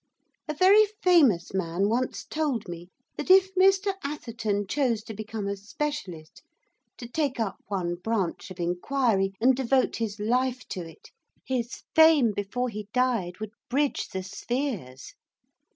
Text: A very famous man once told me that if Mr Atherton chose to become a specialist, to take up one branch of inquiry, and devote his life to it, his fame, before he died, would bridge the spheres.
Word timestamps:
A 0.47 0.55
very 0.55 0.87
famous 1.03 1.53
man 1.53 1.87
once 1.87 2.25
told 2.25 2.67
me 2.67 2.89
that 3.17 3.29
if 3.29 3.53
Mr 3.53 3.93
Atherton 4.03 4.65
chose 4.65 5.03
to 5.03 5.13
become 5.13 5.47
a 5.47 5.55
specialist, 5.55 6.41
to 6.97 7.07
take 7.07 7.39
up 7.39 7.57
one 7.67 7.93
branch 7.97 8.49
of 8.49 8.59
inquiry, 8.59 9.33
and 9.39 9.53
devote 9.55 9.97
his 9.97 10.19
life 10.19 10.67
to 10.69 10.79
it, 10.83 11.11
his 11.45 11.83
fame, 11.93 12.31
before 12.35 12.69
he 12.69 12.87
died, 12.95 13.39
would 13.39 13.51
bridge 13.69 14.07
the 14.07 14.23
spheres. 14.23 15.13